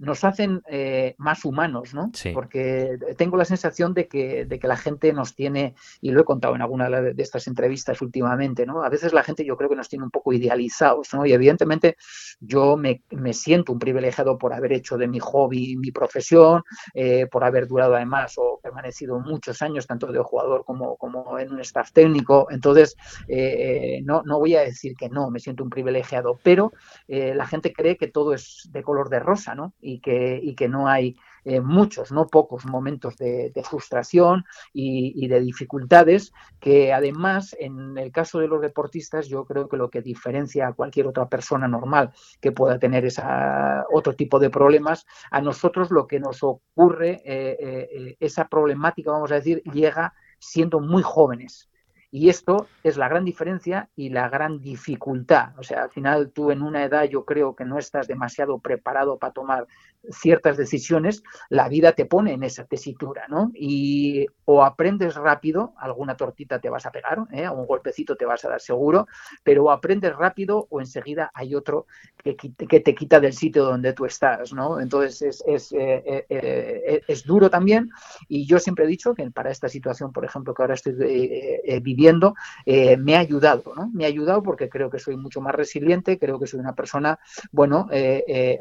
[0.00, 2.10] nos hacen eh, más humanos, ¿no?
[2.32, 6.24] Porque tengo la sensación de que, de que la gente nos tiene, y lo he
[6.24, 8.82] contado en alguna de estas entrevistas últimamente, ¿no?
[8.82, 11.26] A veces la gente yo creo que nos tiene un poco idealizados, ¿no?
[11.26, 11.96] Y evidentemente
[12.40, 13.02] yo me,
[13.34, 16.62] siento un privilegiado por haber hecho de mi hobby mi profesión,
[16.94, 21.52] eh, por haber durado además o permanecido muchos años, tanto de jugador como, como en
[21.52, 22.46] un staff técnico.
[22.50, 22.96] Entonces,
[23.28, 26.72] eh, no, no voy a decir que no, me siento un privilegiado, pero
[27.06, 29.74] la gente cree que todo es de color de rosa, ¿no?
[29.89, 35.40] y que, y que no hay eh, muchos, no pocos momentos de, frustración y, de
[35.40, 40.68] dificultades, que además en el caso de los deportistas yo creo que lo que diferencia
[40.68, 45.90] a cualquier otra persona normal que pueda tener esa, otro tipo de problemas, a nosotros
[45.90, 51.70] lo que nos ocurre, eh, eh, esa problemática, vamos a decir, llega siendo muy jóvenes.
[52.10, 55.58] Y esto es la gran diferencia y la gran dificultad.
[55.58, 59.18] O sea, al final tú en una edad yo creo que no estás demasiado preparado
[59.18, 59.66] para tomar
[60.08, 63.50] ciertas decisiones, la vida te pone en esa tesitura, ¿no?
[63.54, 67.48] Y o aprendes rápido, alguna tortita te vas a pegar, ¿eh?
[67.48, 69.06] un golpecito te vas a dar seguro,
[69.42, 73.92] pero o aprendes rápido o enseguida hay otro que, que te quita del sitio donde
[73.92, 74.80] tú estás, ¿no?
[74.80, 77.90] Entonces es, es, eh, eh, eh, es, duro también
[78.26, 81.99] y yo siempre he dicho que para esta situación, por ejemplo, que ahora estoy viviendo,
[82.06, 83.90] me ha ayudado, ¿no?
[83.92, 87.18] Me ha ayudado porque creo que soy mucho más resiliente, creo que soy una persona,
[87.52, 87.88] bueno,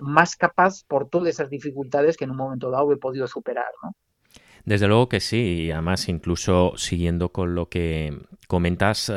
[0.02, 3.96] más capaz por todas esas dificultades que en un momento dado he podido superar, ¿no?
[4.66, 9.12] Desde luego que sí, y además incluso siguiendo con lo que comentas,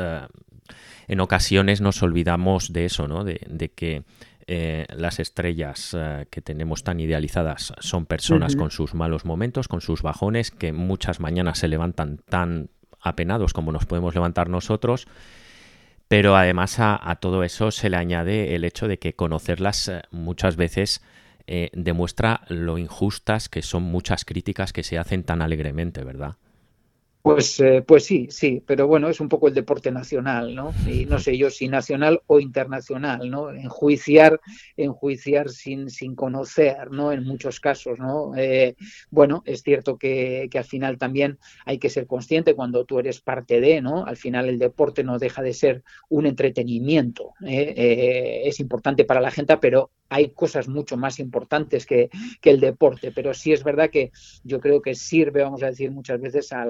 [1.07, 3.23] en ocasiones nos olvidamos de eso, ¿no?
[3.23, 4.03] De, de que
[4.45, 9.79] eh, las estrellas eh, que tenemos tan idealizadas son personas con sus malos momentos, con
[9.79, 12.69] sus bajones, que muchas mañanas se levantan tan
[13.03, 15.07] apenados como nos podemos levantar nosotros.
[16.07, 20.55] Pero además a, todo eso se le añade el hecho de que conocerlas eh, muchas
[20.55, 21.01] veces
[21.73, 26.37] demuestra lo injustas que son muchas críticas que se hacen tan alegremente, ¿verdad?
[27.23, 30.73] Pues, eh, pues sí, sí, pero bueno, es un poco el deporte nacional, ¿no?
[30.85, 33.49] Y no sé yo si nacional o internacional, ¿no?
[33.49, 34.41] Enjuiciar,
[34.75, 37.13] enjuiciar sin, sin conocer, ¿no?
[37.13, 38.35] En muchos casos, ¿no?
[38.35, 38.75] Eh,
[39.09, 43.21] bueno, es cierto que, que, al final también hay que ser consciente cuando tú eres
[43.21, 44.05] parte de, ¿no?
[44.05, 48.41] Al final el deporte no deja de ser un entretenimiento, ¿eh?
[48.43, 52.09] es importante para la gente, pero hay cosas mucho más importantes que,
[52.43, 54.11] el deporte, pero sí es verdad que
[54.43, 56.69] yo creo que sirve, vamos a decir, muchas veces a, a,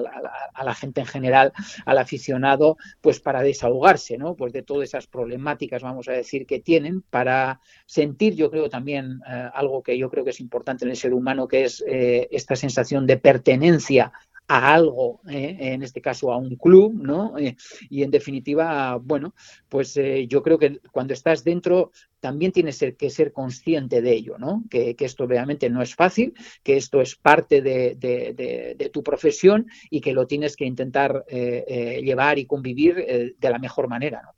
[0.54, 1.52] a la gente en general,
[1.84, 4.34] al aficionado, pues para desahogarse, ¿no?
[4.34, 9.20] Pues de todas esas problemáticas, vamos a decir, que tienen, para sentir, yo creo también
[9.28, 12.28] eh, algo que yo creo que es importante en el ser humano, que es eh,
[12.30, 14.12] esta sensación de pertenencia
[14.46, 17.38] a algo, eh, en este caso a un club, ¿no?
[17.38, 17.56] Eh,
[17.88, 19.34] y en definitiva, bueno,
[19.68, 24.36] pues eh, yo creo que cuando estás dentro también tienes que ser consciente de ello,
[24.38, 24.64] ¿no?
[24.70, 30.14] Que, esto realmente no es fácil, que esto es parte de, tu profesión y que
[30.14, 34.30] lo tienes que intentar llevar y convivir de la mejor manera, ¿no?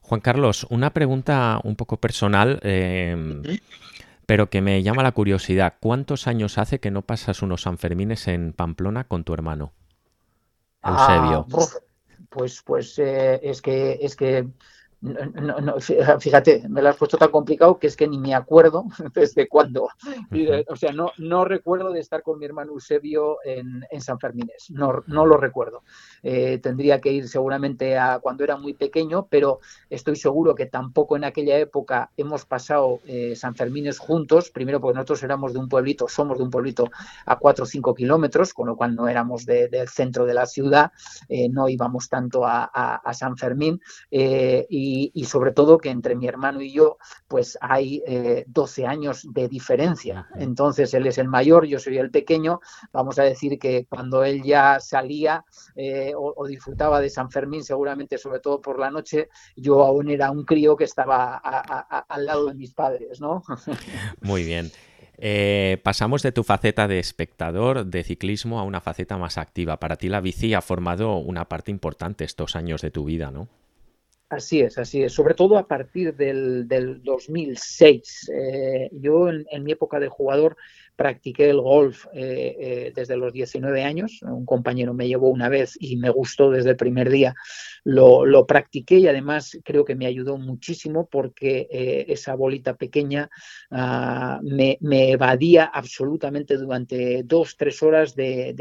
[0.00, 2.58] Juan Carlos, una pregunta un poco personal
[4.30, 5.74] pero que me llama la curiosidad.
[5.80, 9.72] ¿Cuántos años hace que no pasas unos Sanfermines en Pamplona con tu hermano?
[10.84, 11.46] Eusebio.
[11.52, 11.78] Ah,
[12.28, 14.46] pues, pues eh, es que es que
[15.00, 18.84] no, no, fíjate, me lo has puesto tan complicado que es que ni me acuerdo
[19.14, 19.88] desde cuándo.
[20.68, 24.70] O sea, no, no recuerdo de estar con mi hermano Eusebio en, en San Fermines,
[24.70, 25.82] no, no lo recuerdo.
[26.22, 31.16] Eh, tendría que ir seguramente a cuando era muy pequeño, pero estoy seguro que tampoco
[31.16, 35.68] en aquella época hemos pasado eh, San Fermines juntos, primero porque nosotros éramos de un
[35.68, 36.90] pueblito, somos de un pueblito
[37.24, 40.92] a 4 o 5 kilómetros, con lo cual no éramos del centro de la ciudad,
[41.28, 43.80] eh, no íbamos tanto a, a, San Fermín.
[44.10, 46.98] y y, sobre todo que entre mi hermano y yo
[47.28, 48.02] pues hay
[48.46, 50.26] 12 años de diferencia.
[50.36, 52.60] Entonces él es el mayor, yo soy el pequeño.
[52.92, 55.44] Vamos a decir que cuando él ya salía
[56.16, 60.44] o, disfrutaba de San Fermín, seguramente sobre todo por la noche, yo aún era un
[60.44, 63.42] crío que estaba al lado de mis padres, ¿no?
[64.20, 64.70] Muy bien.
[65.22, 69.78] Eh, pasamos de tu faceta de espectador de ciclismo a una faceta más activa.
[69.78, 73.48] Para ti la bici ha formado una parte importante estos años de tu vida, ¿no?
[74.30, 75.12] Así es, así es.
[75.12, 76.68] Sobre todo a partir del,
[77.02, 78.30] 2006.
[78.32, 80.56] Eh, yo en, mi época de jugador
[81.00, 84.20] practiqué el golf eh, eh, desde los 19 años.
[84.20, 87.34] Un compañero me llevó una vez y me gustó desde el primer día.
[87.84, 93.30] Lo, practiqué y además creo que me ayudó muchísimo porque eh, esa bolita pequeña
[93.70, 98.54] ah, me, evadía absolutamente durante dos, tres horas de,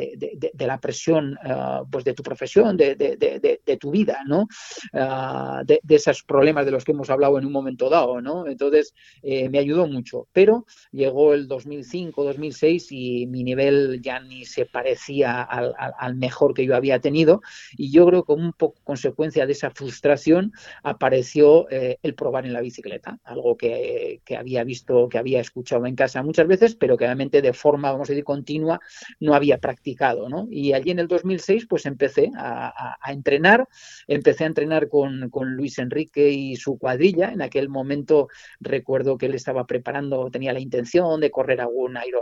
[0.58, 4.48] la presión ah, pues de tu profesión, de, tu vida, ¿no?
[4.94, 8.48] Ah, de, esos problemas de los que hemos hablado en un momento dado, ¿no?
[8.48, 10.28] Entonces me ayudó mucho.
[10.32, 16.66] Pero llegó el 2005, 2006 y mi nivel ya ni se parecía al, mejor que
[16.66, 17.42] yo había tenido.
[17.78, 20.52] Y yo creo que un poco consecuencia de esa frustración
[20.84, 25.96] apareció eh, el probar en la bicicleta, algo que, había visto, que había escuchado en
[25.96, 28.80] casa muchas veces, pero que realmente de forma, vamos a decir, continua
[29.20, 30.48] no había practicado, ¿no?
[30.50, 33.68] Y allí en el 2006 pues empecé a, entrenar,
[34.08, 38.28] empecé a entrenar con, con Luis Enrique y su cuadrilla, en aquel momento
[38.60, 42.19] recuerdo que él estaba preparando, tenía la intención de correr algún Iron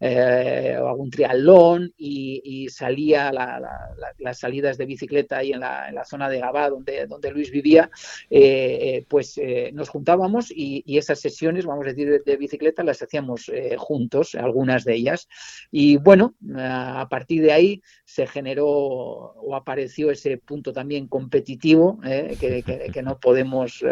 [0.00, 6.38] Eh, o algún triatlón y, salía las salidas de bicicleta ahí en la, zona de
[6.38, 7.90] Gabá donde, donde Luis vivía,
[8.30, 9.40] eh, eh, pues
[9.72, 14.94] nos juntábamos y, esas sesiones, vamos a decir, de, bicicleta las hacíamos juntos, algunas de
[14.94, 15.28] ellas.
[15.70, 23.02] Y bueno, a partir de ahí se generó o apareció ese punto también competitivo que,
[23.02, 23.84] no podemos,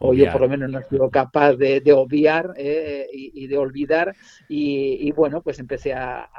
[0.00, 4.14] o yo por lo menos no he sido capaz de, obviar y, y, de olvidar.
[4.48, 6.30] Y, bueno, pues empecé a,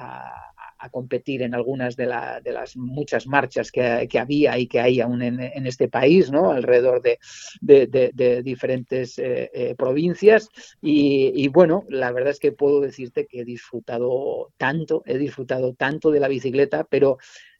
[0.91, 5.87] competir en algunas de, las muchas marchas que, había y que hay aún en, este
[5.89, 6.51] país, ¿no?
[6.51, 10.49] Alrededor de, diferentes eh, eh, provincias.
[10.81, 16.11] Y, bueno, la verdad es que puedo decirte que he disfrutado tanto, he disfrutado tanto
[16.11, 17.17] de la bicicleta, pero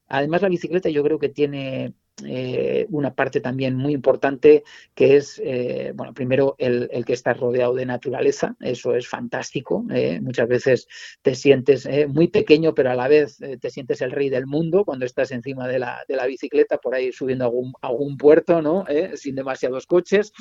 [0.07, 1.93] además la bicicleta yo creo que tiene
[2.25, 4.63] eh, una parte también muy importante
[4.95, 10.19] que es, eh, bueno, primero el, que estás rodeado de naturaleza, eso es fantástico, eh,
[10.21, 10.87] muchas veces
[11.21, 15.05] te sientes muy pequeño, pero a la vez te sientes el rey del mundo cuando
[15.05, 18.85] estás encima de la, de la bicicleta, por ahí subiendo algún, algún puerto, ¿no?
[19.15, 20.31] sin demasiados coches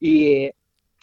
[0.00, 0.50] y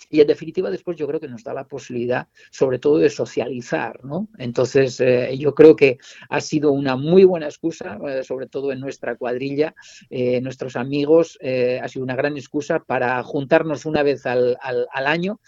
[0.10, 4.04] y en definitiva después yo creo que nos da la posibilidad sobre todo de socializar,
[4.04, 4.28] ¿no?
[4.38, 5.98] Entonces eh, yo creo que
[6.30, 9.76] ha sido una muy buena excusa, eh, sobre todo en nuestra cuadrilla,
[10.10, 14.58] eh, nuestros amigos, ha sido una gran excusa para juntarnos una vez al,
[14.94, 15.40] año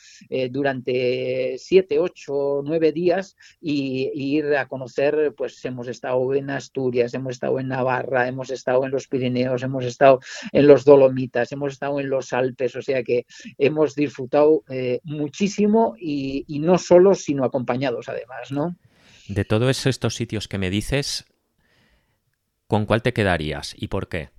[0.50, 7.34] durante siete, ocho, nueve días y, ir a conocer, pues hemos estado en Asturias, hemos
[7.34, 10.20] estado en Navarra, hemos estado en los Pirineos, hemos estado
[10.52, 13.26] en los Dolomitas, hemos estado en los Alpes, o sea que
[13.58, 18.76] hemos disfrutado eh, muchísimo y, no solo, sino acompañados además, ¿no?
[19.28, 21.26] De todos estos sitios que me dices,
[22.68, 24.30] ¿con cuál te quedarías y por qué?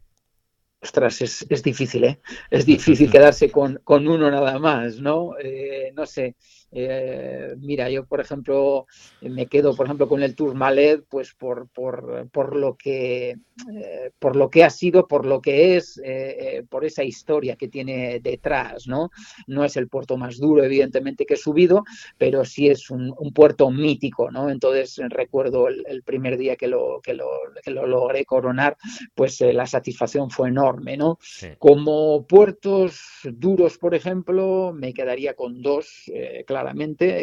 [0.80, 2.20] Ostras, es, difícil, ¿eh?
[2.50, 5.38] Es difícil quedarse con, uno nada más, ¿no?
[5.42, 6.36] Eh, no sé,
[6.76, 8.86] eh, mira, yo por ejemplo
[9.20, 13.36] me quedo por ejemplo con el Tourmalet pues por, por, por lo que
[13.72, 17.68] eh, por lo que ha sido, por lo que es, eh, por esa historia que
[17.68, 19.10] tiene detrás, ¿no?
[19.46, 21.84] No es el puerto más duro, evidentemente, que he subido,
[22.18, 24.50] pero sí es un, puerto mítico, ¿no?
[24.50, 27.28] Entonces recuerdo el, primer día que lo, que lo,
[27.62, 28.76] que lo logré coronar,
[29.14, 31.18] pues la satisfacción fue enorme, ¿no?
[31.58, 36.10] Como puertos duros, por ejemplo, me quedaría con dos,
[36.46, 36.63] claro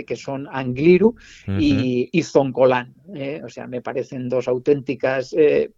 [0.05, 1.15] que son Angliru
[1.47, 2.93] y, y Zoncolán.
[3.15, 3.41] ¿eh?
[3.43, 5.71] o sea, me parecen dos auténticas eh,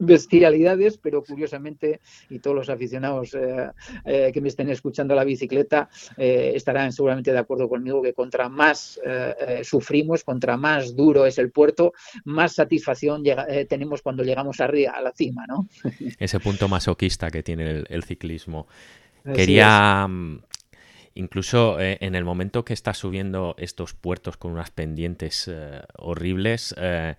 [0.00, 6.92] bestialidades, pero curiosamente, y todos los aficionados eh, que me estén escuchando la bicicleta estarán
[6.92, 9.00] seguramente de acuerdo conmigo que contra más
[9.64, 13.24] sufrimos, contra más duro es el puerto, más satisfacción
[13.68, 15.66] tenemos cuando llegamos arriba, a la cima, ¿no?
[16.18, 18.68] Ese punto masoquista que tiene el, ciclismo.
[19.34, 20.42] Quería mm,
[21.18, 26.76] Incluso eh, en el momento que estás subiendo estos puertos con unas pendientes eh, horribles,
[26.78, 27.16] eh,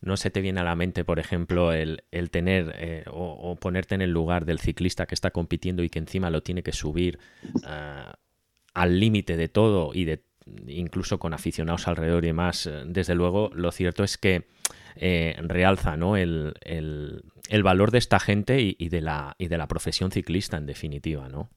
[0.00, 4.10] no se te viene a la mente, por ejemplo, el, tener o, ponerte en el
[4.10, 7.20] lugar del ciclista que está compitiendo y que encima lo tiene que subir
[7.62, 10.24] al límite de todo y de
[10.66, 14.48] incluso con aficionados alrededor y demás, desde luego lo cierto es que
[14.96, 16.16] realza ¿no?
[16.16, 20.66] el, el, valor de esta gente y, de la, y de la profesión ciclista en
[20.66, 21.50] definitiva, ¿no?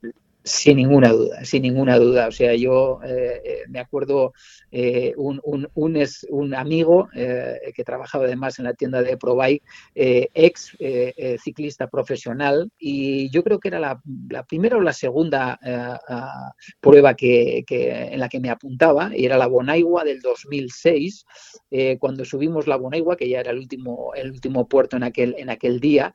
[0.46, 2.28] Sin ninguna duda, sin ninguna duda.
[2.28, 4.34] O sea, yo eh, eh, me acuerdo
[4.72, 9.64] eh, un, un, un, amigo que trabajaba además en la tienda de ProBike,
[9.96, 10.76] ex
[11.42, 14.02] ciclista profesional, y yo creo que era la,
[14.46, 15.60] primera o la segunda
[16.82, 21.26] prueba que, en la que me apuntaba, y era la Bonaigua del 2006,
[22.00, 25.50] cuando subimos la Bonaigua, que ya era el último, el último puerto en aquel, en
[25.50, 26.14] aquel día.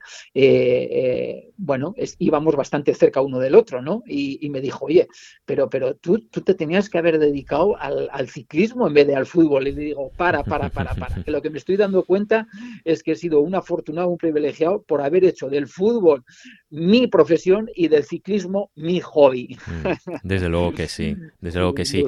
[1.57, 4.03] bueno, íbamos bastante cerca uno del otro, ¿no?
[4.51, 5.09] Me dijo, oye,
[5.45, 9.27] pero, pero tú, tú te tenías que haber dedicado al, ciclismo en vez de al
[9.27, 9.69] fútbol.
[9.69, 11.09] Y le digo, para, para, para, para.
[11.25, 12.47] Que lo que me estoy dando cuenta
[12.85, 16.25] es que he sido un afortunado, un privilegiado por haber hecho del fútbol
[16.71, 19.57] mi profesión y del ciclismo mi hobby.
[19.67, 22.05] Mm, desde luego que sí, desde luego que sí.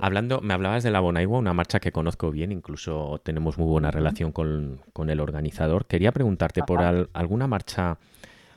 [0.00, 3.90] Hablando, me hablabas de la Bonaigua, una marcha que conozco bien, incluso tenemos muy buena
[3.90, 5.86] relación con, el organizador.
[5.86, 6.80] Quería preguntarte por
[7.12, 7.98] alguna marcha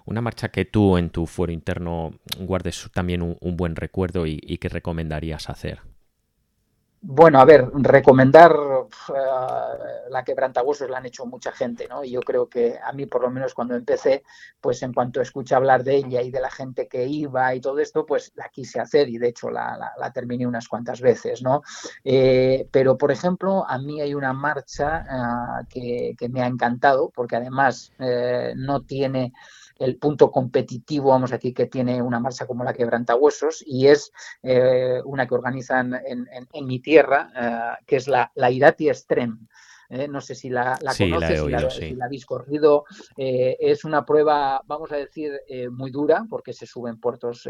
[0.08, 4.70] una marcha que tú en tu fuero interno guardes también un, buen recuerdo y, que
[4.70, 5.82] recomendarías hacer.
[7.00, 8.90] Bueno, a ver, recomendar uh,
[10.10, 12.04] la quebrantahuesos la han hecho mucha gente, ¿no?
[12.04, 14.24] Y yo creo que a mí, por lo menos cuando empecé,
[14.60, 17.80] pues en cuanto escuché hablar de ella y de la gente que iba y todo
[17.80, 21.62] esto, pues la quise hacer y de hecho la, terminé unas cuantas veces, ¿no?
[22.04, 25.06] Eh, pero, por ejemplo, a mí hay una marcha
[25.62, 29.34] uh, que, me ha encantado porque además eh, no tiene
[29.80, 34.12] el punto competitivo, vamos a decir, que tiene una marcha como la Quebrantahuesos y es
[34.44, 36.28] eh, una que organizan en,
[36.66, 39.38] mi tierra, eh, que es la, la Irati Extreme.
[39.90, 41.40] Eh, no sé si la, la conoces,
[41.74, 42.84] si, la, habéis corrido.
[43.16, 45.40] es una prueba, vamos a decir,
[45.72, 47.48] muy dura, porque se suben puertos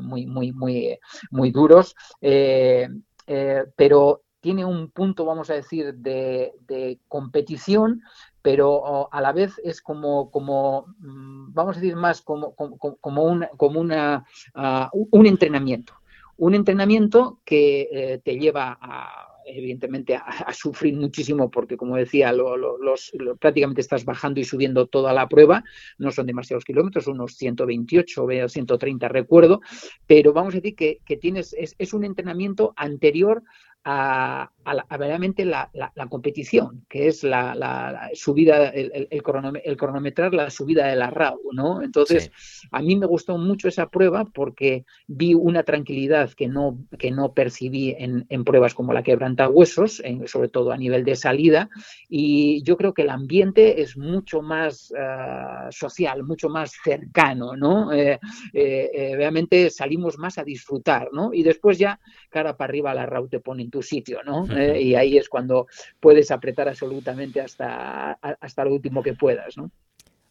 [0.00, 0.98] muy, muy, muy,
[1.30, 8.02] muy duros, pero tiene un punto, vamos a decir, de, de competición
[8.42, 13.24] pero a la vez es como, como mm, vamos a decir más, como, como, como,
[13.24, 14.24] una, como una,
[14.54, 15.94] ah, un entrenamiento.
[16.36, 23.12] Un entrenamiento que eh, te lleva a, evidentemente a, sufrir muchísimo porque como decía los,
[23.40, 25.64] prácticamente estás bajando y subiendo toda la prueba
[25.98, 29.60] no son demasiados kilómetros unos 128 o 130 recuerdo
[30.06, 33.42] pero vamos a decir que, tienes es, es, un entrenamiento anterior
[33.84, 35.70] a, a, verdaderamente la,
[36.10, 41.82] competición, que es la, subida, el, el, cronometrar la subida de la RAU, ¿no?
[41.82, 42.30] Entonces,
[42.70, 47.32] a mí me gustó mucho esa prueba porque vi una tranquilidad que no, que no
[47.32, 51.68] percibí en, pruebas como la quebranta huesos, sobre todo a nivel de salida,
[52.08, 57.92] y yo creo que el ambiente es mucho más ah, social, mucho más cercano, ¿no?
[57.92, 58.18] Eh,
[58.52, 61.32] eh, eh, realmente salimos más a disfrutar, ¿no?
[61.32, 64.46] Y después ya, cara para arriba, la RAU te pone en tu sitio, ¿no?
[64.56, 64.80] ¿eh?
[64.80, 65.66] y ahí es cuando
[66.00, 69.70] puedes apretar absolutamente hasta, hasta lo último que puedas, ¿no?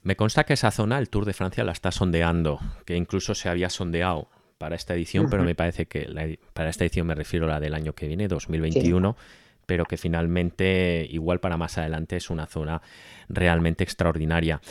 [0.01, 3.49] Me consta que esa zona, el Tour de Francia, la está sondeando, que incluso se
[3.49, 7.49] había sondeado para esta edición, pero me parece que para esta edición me refiero a
[7.49, 9.15] la del año que viene, 2021.
[9.65, 12.81] pero que finalmente, igual para más adelante, es una zona
[13.27, 14.61] realmente extraordinaria.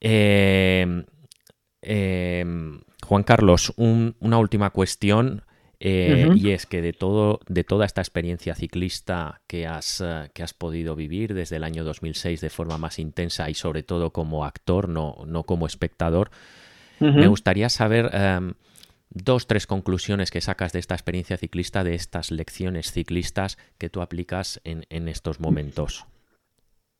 [0.00, 1.04] Eh,
[1.82, 2.44] eh,
[3.06, 5.42] Juan Carlos, una última cuestión.
[5.78, 10.42] Eh, y es que de todo, de toda esta experiencia ciclista que has, eh, que
[10.42, 14.44] has podido vivir desde el año 2006 de forma más intensa y sobre todo como
[14.44, 16.30] actor, no, no como espectador,
[16.98, 18.54] me gustaría saber em,
[19.10, 24.00] dos, tres conclusiones que sacas de esta experiencia ciclista, de estas lecciones ciclistas que tú
[24.00, 26.06] aplicas en, en estos momentos.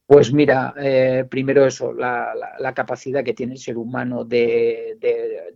[0.06, 4.96] Pues mira, eh, primero eso, la, capacidad que tiene el ser humano de,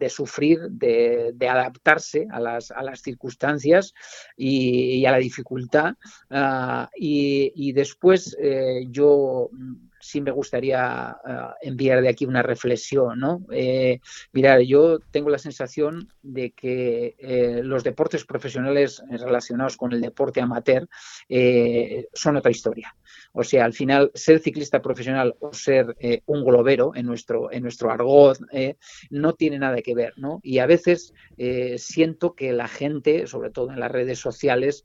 [0.08, 3.94] sufrir, de, adaptarse a las, circunstancias
[4.36, 5.94] y, a la dificultad.
[6.30, 9.50] Ah, y, después eh, yo
[10.00, 13.46] sí me gustaría ah, enviar de aquí una reflexión, ¿no?
[13.52, 14.00] Eh,
[14.32, 20.88] mirar, yo tengo la sensación de que los deportes profesionales relacionados con el deporte amateur
[22.14, 22.92] son otra historia.
[23.32, 27.62] O sea, al final, ser ciclista profesional o ser eh, un globero en nuestro, en
[27.62, 28.76] nuestro argot eh,
[29.10, 30.40] no tiene nada que ver, ¿no?
[30.42, 34.84] Y a veces eh, siento que la gente, sobre todo en las redes sociales,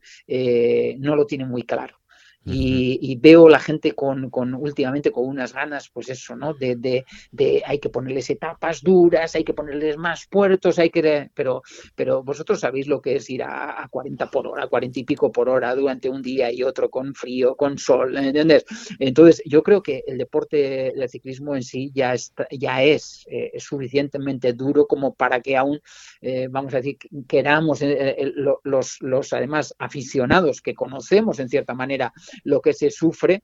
[0.98, 1.98] no lo tiene muy claro.
[2.46, 6.54] Y, veo la gente con, con, últimamente con unas ganas, pues eso, ¿no?
[6.54, 11.30] De, de, hay que ponerles etapas duras, hay que ponerles más puertos, hay que...
[11.34, 11.62] Pero,
[11.94, 15.32] pero vosotros sabéis lo que es ir a, a 40 por hora, 40 y pico
[15.32, 18.64] por hora durante un día y otro con frío, con sol, ¿entiendes?
[18.98, 23.52] Entonces, yo creo que el deporte del ciclismo en sí ya, está, ya es, eh,
[23.58, 25.80] suficientemente duro como para que aún,
[26.20, 28.32] eh, vamos a decir, queramos eh,
[28.64, 32.12] los, los, además, aficionados que conocemos en cierta manera
[32.44, 33.42] lo que se sufre,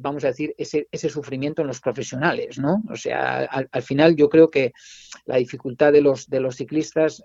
[0.00, 2.82] vamos a decir, ese, ese sufrimiento en los profesionales, ¿no?
[2.90, 4.72] O sea, al, final yo creo que
[5.26, 7.22] la dificultad de los, de los ciclistas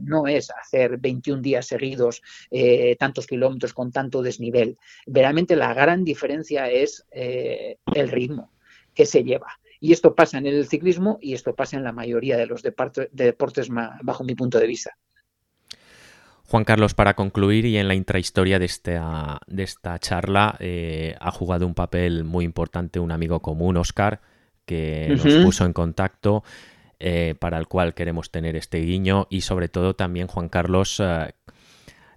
[0.00, 2.22] no es hacer 21 días seguidos
[2.98, 4.78] tantos kilómetros con tanto desnivel.
[5.06, 8.52] Realmente la gran diferencia es el ritmo
[8.94, 9.60] que se lleva.
[9.78, 13.68] Y esto pasa en el ciclismo y esto pasa en la mayoría de los deportes,
[14.02, 14.96] bajo mi punto de vista.
[16.48, 21.32] Juan Carlos, para concluir y en la intrahistoria de esta, de esta charla, eh, ha
[21.32, 24.20] jugado un papel muy importante un amigo común, Oscar,
[24.64, 26.44] que nos puso en contacto,
[27.00, 31.34] eh, para el cual queremos tener este guiño y sobre todo también, Juan Carlos, eh,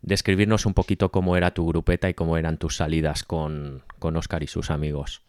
[0.03, 4.43] describirnos un poquito cómo era tu grupeta y cómo eran tus salidas con, con Oscar
[4.43, 5.23] y sus amigos.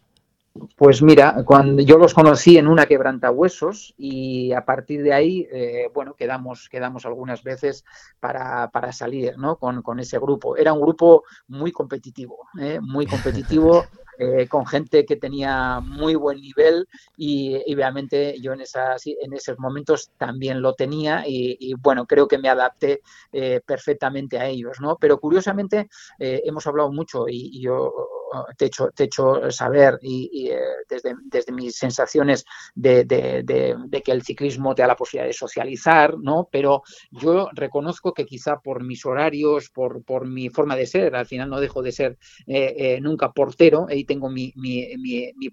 [0.77, 5.89] Pues mira, cuando yo los conocí en una quebrantahuesos y a partir de ahí, eh,
[5.95, 7.85] bueno, quedamos, quedamos algunas veces
[8.19, 9.57] para, para salir, ¿no?
[9.57, 10.57] Con, con, ese grupo.
[10.57, 12.81] Era un grupo muy competitivo, ¿eh?
[12.81, 13.85] muy competitivo.
[14.23, 16.87] Eh, con gente que tenía muy buen nivel
[17.17, 22.37] y, obviamente yo en, esas, en esos momentos también lo tenía y, bueno, creo que
[22.37, 23.01] me adapté
[23.33, 24.99] eh, perfectamente a ellos, ¿no?
[25.01, 25.89] Pero curiosamente
[26.19, 27.95] hemos hablado mucho y, yo
[28.57, 30.51] te he hecho, te hecho saber y,
[30.89, 36.19] desde, desde, mis sensaciones de, de, que el ciclismo te da la posibilidad de socializar,
[36.19, 36.49] ¿no?
[36.51, 41.27] Pero yo reconozco que quizá por mis horarios, por, por mi forma de ser, al
[41.27, 42.19] final no dejo de ser
[43.01, 44.53] nunca portero y tengo mi,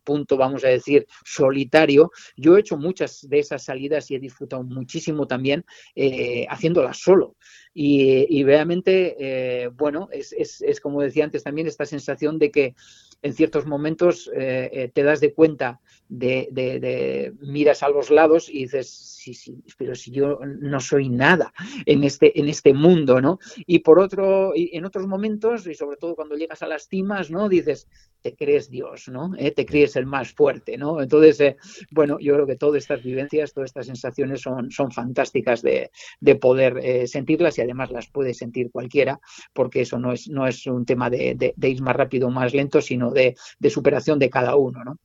[0.03, 2.11] punto, vamos a decir, solitario.
[2.35, 5.65] Yo he hecho muchas de esas salidas y he disfrutado muchísimo también
[5.95, 7.35] eh, haciéndolas solo.
[7.79, 12.73] Y, realmente, eh, bueno, es, es, como decía antes también, esta sensación de que
[13.21, 18.89] en ciertos momentos eh, te das de cuenta de, miras a los lados y dices,
[18.89, 21.53] sí, sí, pero si yo no soy nada
[21.85, 23.39] en este, en este mundo, ¿no?
[23.65, 27.29] Y por otro, y en otros momentos, y sobre todo cuando llegas a las cimas,
[27.29, 27.49] ¿no?
[27.49, 27.87] Dices,
[28.21, 29.33] te crees Dios, ¿no?
[29.37, 29.51] ¿Eh?
[29.51, 31.01] Te crees el más fuerte, ¿no?
[31.01, 31.57] Entonces, eh,
[31.91, 36.35] bueno, yo creo que todas estas vivencias, todas estas sensaciones son, son fantásticas de, de
[36.35, 39.19] poder eh, sentirlas y además las puede sentir cualquiera,
[39.53, 42.31] porque eso no es, no es un tema de, de, de ir más rápido o
[42.31, 44.97] más lento, sino de, de superación de cada uno, ¿no?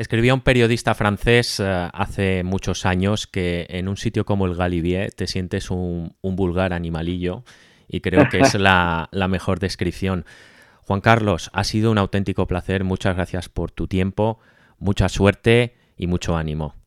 [0.00, 5.12] Escribía un periodista francés eh, hace muchos años que en un sitio como el Galibier
[5.12, 7.44] te sientes un, vulgar animalillo
[7.86, 10.24] y creo que es la, mejor descripción.
[10.86, 12.82] Juan Carlos, ha sido un auténtico placer.
[12.82, 14.38] Muchas gracias por tu tiempo,
[14.78, 16.79] mucha suerte y mucho ánimo.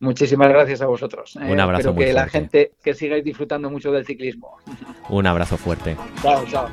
[0.00, 1.36] Muchísimas gracias a vosotros.
[1.36, 4.58] Un abrazo Espero que la gente que sigáis disfrutando mucho del ciclismo.
[5.08, 5.96] Un abrazo fuerte.
[6.22, 6.68] Chao, chao.